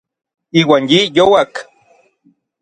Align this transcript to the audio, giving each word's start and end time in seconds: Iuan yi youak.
Iuan 0.59 0.83
yi 0.91 1.01
youak. 1.15 1.53